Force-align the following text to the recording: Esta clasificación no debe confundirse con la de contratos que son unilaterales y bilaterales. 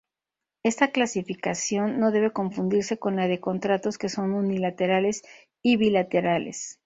Esta 0.63 0.87
clasificación 0.91 1.99
no 1.99 2.09
debe 2.09 2.33
confundirse 2.33 2.97
con 2.97 3.15
la 3.15 3.27
de 3.27 3.39
contratos 3.39 3.99
que 3.99 4.09
son 4.09 4.33
unilaterales 4.33 5.21
y 5.61 5.77
bilaterales. 5.77 6.79